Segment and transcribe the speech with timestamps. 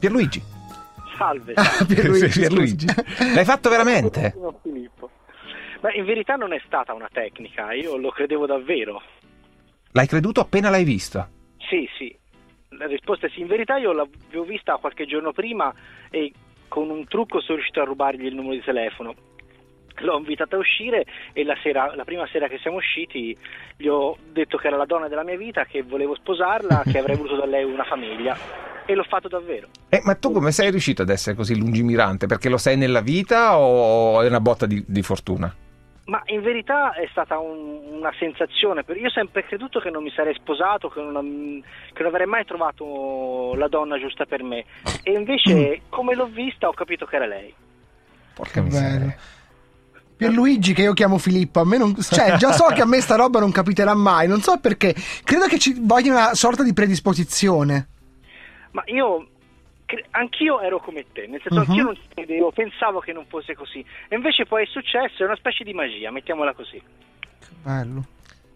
[0.00, 0.40] Pierluigi.
[1.16, 1.54] Salve.
[1.54, 1.94] Ah, salve.
[1.96, 2.86] Pierluigi, Pierluigi.
[3.34, 4.32] L'hai fatto veramente?
[5.80, 9.02] Ma in verità non è stata una tecnica, io lo credevo davvero.
[9.90, 11.26] L'hai creduto appena l'hai visto?
[11.68, 12.16] Sì, sì.
[12.78, 13.40] La risposta è sì.
[13.40, 15.74] In verità io l'avevo vista qualche giorno prima
[16.10, 16.32] e
[16.68, 19.16] con un trucco sono riuscito a rubargli il numero di telefono.
[19.96, 23.36] L'ho invitata a uscire e la, sera, la prima sera che siamo usciti
[23.76, 27.16] gli ho detto che era la donna della mia vita, che volevo sposarla, che avrei
[27.16, 28.67] voluto da lei una famiglia.
[28.90, 29.68] E l'ho fatto davvero.
[29.90, 32.26] Eh, ma tu come sei riuscito ad essere così lungimirante?
[32.26, 35.54] Perché lo sei nella vita o è una botta di, di fortuna?
[36.04, 40.02] Ma in verità è stata un- una sensazione, per- io ho sempre creduto che non
[40.02, 41.62] mi sarei sposato, che non,
[41.92, 44.64] che non avrei mai trovato la donna giusta per me.
[45.02, 47.52] E invece, come l'ho vista, ho capito che era lei.
[48.32, 48.98] Porca Che miseria.
[49.00, 49.12] bello.
[50.16, 51.94] Pierluigi, che io chiamo Filippo, a me non.
[51.94, 54.26] Cioè, già so che a me sta roba non capiterà mai.
[54.28, 54.94] Non so perché.
[55.22, 57.88] Credo che ci voglia una sorta di predisposizione.
[58.78, 59.26] Ma io,
[60.12, 61.66] anch'io ero come te, nel senso Mhm.
[61.68, 63.84] anch'io non ci credevo, pensavo che non fosse così.
[64.08, 66.80] E invece poi è successo, è una specie di magia, mettiamola così.
[67.38, 68.04] Che bello.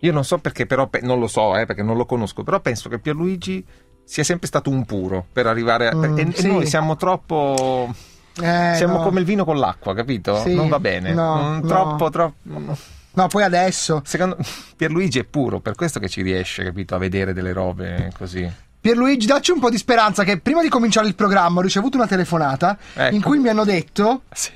[0.00, 2.60] Io non so perché, però, pe- non lo so, eh, perché non lo conosco, però
[2.60, 3.64] penso che Pierluigi
[4.04, 5.94] sia sempre stato un puro per arrivare a...
[5.94, 6.46] Mm, e sì.
[6.48, 7.92] noi siamo troppo...
[8.40, 9.02] Eh, siamo no.
[9.02, 10.36] come il vino con l'acqua, capito?
[10.36, 11.12] Sì, non va bene.
[11.12, 11.66] no, Mm, no.
[11.66, 12.76] Troppo, troppo...
[13.14, 14.00] No, poi adesso.
[14.04, 14.38] Secondo
[14.76, 18.70] Pierluigi è puro, per questo che ci riesce, capito, a vedere delle robe così.
[18.82, 22.08] Pierluigi, dacci un po' di speranza che prima di cominciare il programma ho ricevuto una
[22.08, 23.14] telefonata Ecco.
[23.14, 24.52] in cui mi hanno detto Sì.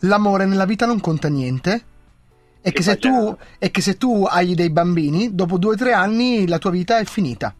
[0.00, 1.84] l'amore nella vita non conta niente
[2.60, 5.94] e Che che, tu, e che se tu hai dei bambini, dopo due o tre
[5.94, 7.54] anni la tua vita è finita.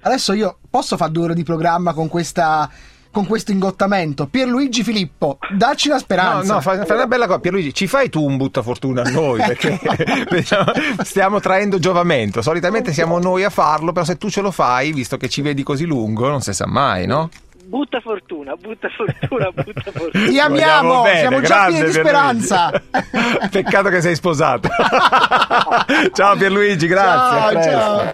[0.00, 2.70] Adesso io posso fare due ore di programma con questa
[3.16, 4.26] con questo ingottamento.
[4.26, 6.52] Pierluigi Filippo, dacci la No, speranza.
[6.52, 7.38] no, fai, fai una bella cosa.
[7.38, 9.38] Pierluigi, ci fai tu un buttafortuna a noi?
[9.38, 9.80] Perché
[10.28, 10.70] diciamo,
[11.02, 12.42] stiamo traendo giovamento.
[12.42, 15.62] Solitamente siamo noi a farlo, però se tu ce lo fai, visto che ci vedi
[15.62, 17.30] così lungo, non si sa mai, no?
[17.64, 20.26] Butta fortuna, butta fortuna, butta fortuna.
[20.28, 22.70] Ti amiamo, bene, siamo già pieni di speranza.
[23.50, 24.68] Peccato che sei sposato.
[26.12, 27.62] ciao Pierluigi, grazie.
[27.62, 28.12] ciao.